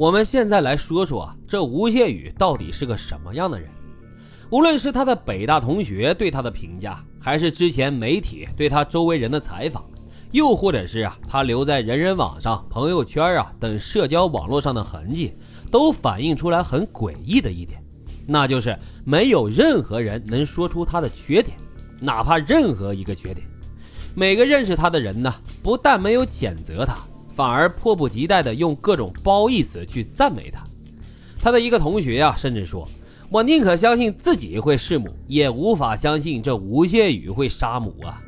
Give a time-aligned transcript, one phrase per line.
[0.00, 3.68] 我们现在来说说啊，这吴谢宇到底是个什么样的人？
[4.48, 9.84] 无论是他的北大同学对他的评价，还是之前媒体对他周围人的采访，
[10.32, 15.34] 又或者是啊他留在人人网上、朋友圈啊等社交网络上的痕迹，
[15.70, 17.78] 都反映出来很诡异的一点，
[18.26, 18.74] 那就是
[19.04, 21.54] 没有任何人能说出他的缺点，
[22.00, 23.46] 哪怕任何一个缺点。
[24.14, 25.30] 每个认识他的人呢，
[25.62, 26.96] 不但没有谴责他，
[27.40, 30.62] 反而迫不及待地用各种褒义词去赞美他。
[31.38, 32.86] 他的一个同学啊，甚至说。
[33.30, 38.20] 我宁可相信自己会弑母，也无法相信这吴谢宇会杀母啊！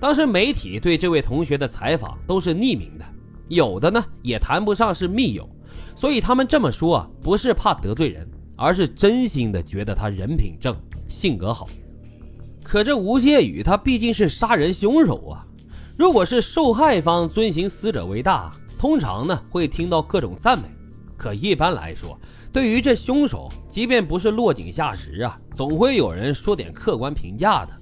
[0.00, 3.04] 当时媒体对这位同学的采访都是匿名的，
[3.48, 5.46] 有的呢也谈不上是密友，
[5.94, 10.74] 所以他们这么说啊，不是怕得罪人，而是真心的觉得他人品正，
[11.06, 11.66] 性格好。
[12.62, 15.46] 可这吴谢宇他毕竟是杀人凶手啊！
[15.98, 20.64] 如果是受害方遵行死者为大，通常呢会听到各种赞美，
[21.16, 22.16] 可一般来说。
[22.52, 27.72] 对于这凶手，即便不是落井下石啊，总会有人说点客观评价的。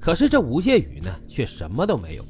[0.00, 2.24] 可是这吴谢宇呢，却什么都没有。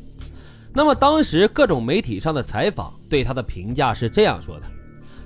[0.74, 4.66] 那么当时各种媒体上的采访对他的评价是这样说的：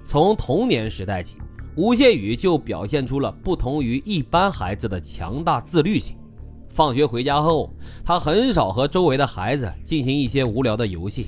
[0.05, 1.39] 从童年时代起，
[1.77, 6.15] 吴谢宇就表现出了不同于一般孩子的强大自律性。
[6.75, 7.73] 放学回家后，
[8.05, 11.27] 他很少和周围的孩子进行一些无聊的游戏，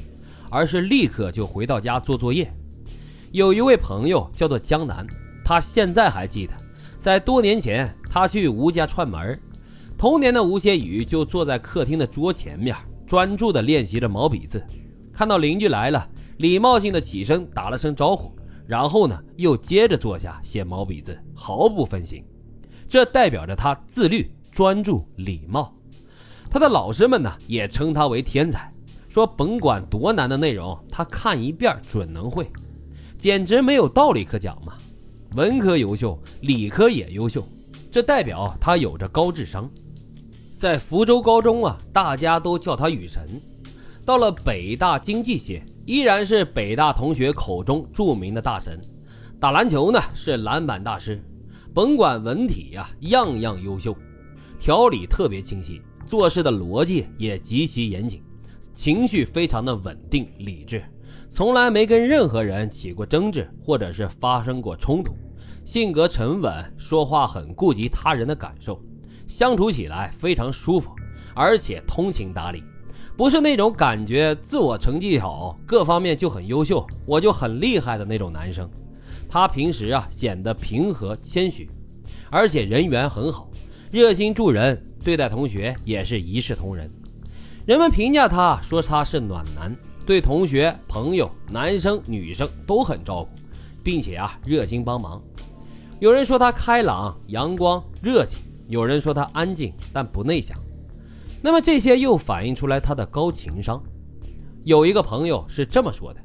[0.51, 2.51] 而是立刻就回到家做作业。
[3.31, 5.07] 有一位朋友叫做江南，
[5.45, 6.53] 他现在还记得，
[7.01, 9.41] 在多年前他去吴家串门，
[9.97, 12.75] 童年的吴谢宇就坐在客厅的桌前面，
[13.07, 14.61] 专注地练习着毛笔字。
[15.13, 16.09] 看到邻居来了，
[16.39, 18.35] 礼貌性的起身打了声招呼，
[18.67, 22.25] 然后呢又接着坐下写毛笔字，毫不分心。
[22.89, 25.71] 这代表着他自律、专注、礼貌。
[26.51, 28.73] 他的老师们呢也称他为天才，
[29.07, 32.51] 说甭管多难的内容，他看一遍准能会。
[33.19, 34.73] 简直没有道理可讲嘛！
[35.35, 37.47] 文科优秀，理科也优秀，
[37.93, 39.71] 这代表他有着高智商。
[40.57, 43.23] 在福州高中啊，大家都叫他雨神。
[44.07, 48.81] 到了北大经济系，依然是北大同学口中著名的大神。
[49.39, 51.23] 打篮球呢是篮板大师，
[51.75, 53.95] 甭管文体呀，样样优秀。
[54.59, 58.23] 条理特别清晰，做事的逻辑也极其严谨，
[58.75, 60.83] 情绪非常的稳定理智。
[61.31, 65.15] 从来没跟任何人起过争执，或者是发生过冲突，
[65.65, 68.81] 性格沉稳，说话很顾及他人的感受，
[69.27, 70.91] 相处起来非常舒服，
[71.35, 72.63] 而且通情达理，
[73.17, 78.69] 不是那种感觉自我成绩好，各方面就很优秀，我就很厉害的那种男生。
[79.29, 81.69] 他平时啊显得平和谦虚，
[82.31, 83.51] 而且人缘很好，
[83.91, 86.89] 热心助人，对待同学也是一视同仁。
[87.67, 89.75] 人们评价他说他是暖男。
[90.05, 93.29] 对同学、朋友、男生、女生都很照顾，
[93.83, 95.21] 并且啊热心帮忙。
[95.99, 98.39] 有人说他开朗、阳光、热情；
[98.69, 100.57] 有人说他安静但不内向。
[101.43, 103.83] 那么这些又反映出来他的高情商。
[104.63, 106.21] 有一个朋友是这么说的：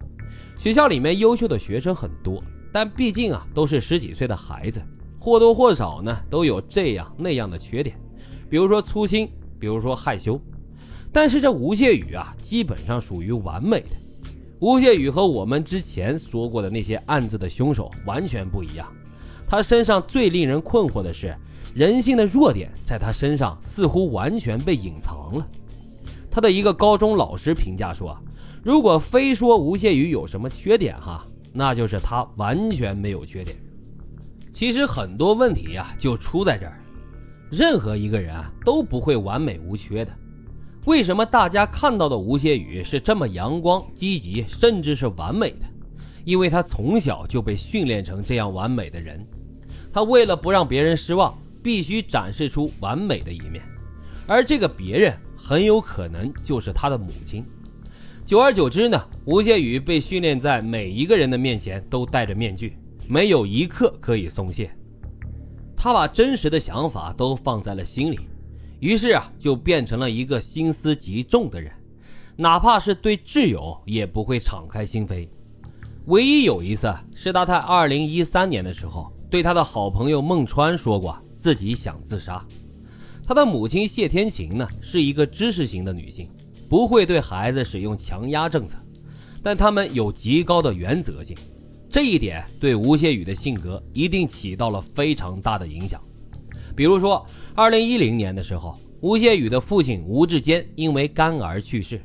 [0.59, 4.79] 学校里面优秀的学生很多，但毕竟啊都是十几岁的孩子，
[5.21, 7.95] 或多或少呢都有这样那样的缺点，
[8.49, 10.41] 比如说粗心，比如说害羞。
[11.13, 13.91] 但是这吴谢宇啊，基本上属于完美的。
[14.59, 18.91] 吴谢宇和我们之前说过的那些案子的凶手完全不一样。
[19.47, 21.35] 他身上最令人困惑的是，
[21.75, 25.47] 人性的弱点在他身上似乎完全被隐藏了。
[26.31, 28.17] 他的一个高中老师评价说
[28.63, 33.55] ：“如果非说吴谢宇有什么缺点哈，那就是他完全没有缺点。
[34.53, 36.77] 其实很多问题呀，就出在这儿。
[37.49, 40.11] 任何一个人啊，都不会完美无缺的。”
[40.85, 45.65] 为什么大家看到的吴谢宇是这么阳光、积极，甚至是完美的？
[46.25, 49.23] 因为他从小就被训练成这样完美的人。
[49.93, 53.63] 他为了不让别人失望，必须展示出完美的一面，
[54.25, 57.45] 而这个别人很有可能就是他的母亲。
[58.25, 62.75] 久而久之呢，吴谢宇被训练在每一个人的面前都戴着面具，
[63.11, 64.73] 没有一刻可以松懈。
[65.75, 68.17] 他把真实的想法都放在了心里。
[68.79, 71.69] 于是啊，就变成了一个心思极重的人，
[72.37, 75.27] 哪怕是对挚友也不会敞开心扉。
[76.05, 82.41] 唯一有一次是他在二零一三年的时候，对他的好朋友孟川说过自己想自杀。
[83.27, 86.29] 他的母亲谢天晴呢，是一个知识型的女性，
[86.69, 88.77] 不会对孩子使用强压政策，
[89.43, 91.35] 但他们有极高的原则性，
[91.91, 96.01] 这一点对吴谢宇的性格一定起到了非常大的影响。
[96.73, 102.01] 比如说，二零一零年的时候，吴谢宇的父亲吴志坚因为肝癌去世。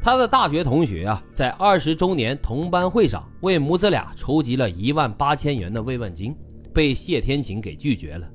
[0.00, 6.32] 他的大学同学啊，在二十周年同班会上为母子俩筹集了一万八千元的慰问金，
[6.72, 8.30] 被谢天晴给拒绝了。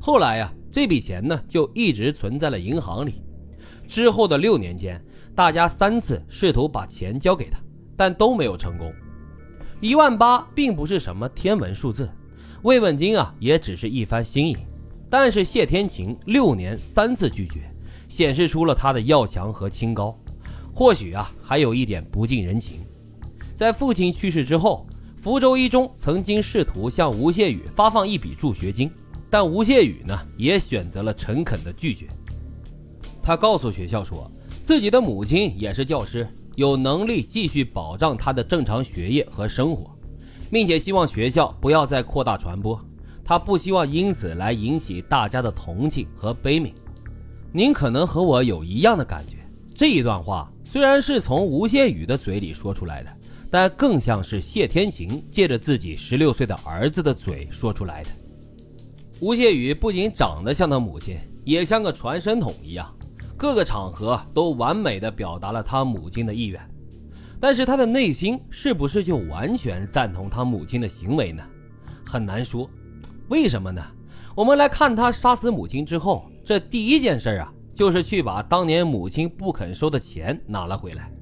[0.00, 3.14] 后来呀，这笔钱呢就一直存在了银行里。
[3.88, 7.58] 之后的六年间，大家三次试图把钱交给他，
[7.96, 8.92] 但都没有成功。
[9.80, 12.10] 一万八并不是什么天文数字，
[12.62, 14.56] 慰问金啊也只是一番心意。
[15.08, 17.70] 但是谢天晴六年三次拒绝，
[18.08, 20.14] 显示出了他的要强和清高。
[20.74, 22.80] 或许啊，还有一点不近人情。
[23.54, 24.86] 在父亲去世之后，
[25.16, 28.90] 福州一中曾经试图向吴谢宇发放一笔助学金，
[29.30, 32.06] 但吴谢宇呢，也选择了诚恳的拒绝。
[33.22, 34.30] 他告诉学校说，
[34.62, 39.96] 自己的母亲也是教师，有能力继续保障他的正常学业和生活，
[40.50, 42.76] 并且希望学校不要再扩大传播。
[43.24, 46.72] 他不希望因此来引起大家的同情和悲悯。
[47.52, 49.36] 您可能和我有一样的感觉，
[49.72, 50.52] 这一段话。
[50.64, 53.16] 虽然是从吴谢宇的嘴里说出来的，
[53.52, 58.10] 但更像是谢天晴借着自己十六岁的儿子的嘴说出来的。
[59.20, 62.92] 吴谢宇不仅长得像他母亲，也像个传声筒一样，
[63.38, 66.60] 各个场合都完美的表达了他母亲的意愿。
[67.40, 71.42] 但是他的内心是不是就完全赞同他母亲的行为呢？
[72.04, 72.68] 很难说。
[73.28, 73.80] 为什么呢？
[74.34, 77.50] 我们来看他杀死母亲之后，这第一件事啊。
[77.74, 81.12] 就是去把当年母亲不肯收的钱拿了回来。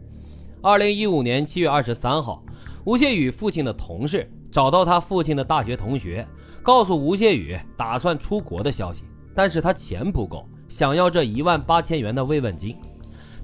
[0.63, 2.43] 二零一五年七月二十三号，
[2.87, 6.27] 吴谢宇父亲的同事找到他父亲的大学同学，
[6.63, 9.03] 告诉吴谢宇打算出国的消息，
[9.35, 12.77] 但是他钱不够，想要这一万八千元的慰问金。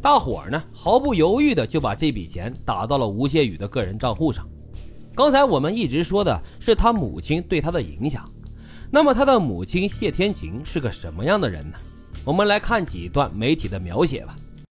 [0.02, 4.46] 大伙儿呢毫不犹豫的就把这笔钱打到了吴谢宇的个人账户上。
[5.14, 8.29] 刚才我们一直说的是他母亲对他的影响，
[8.90, 11.76] 那么他的母亲谢天晴是个什么样的人呢？
[12.23, 14.37] 我们来看几段媒体的描写吧。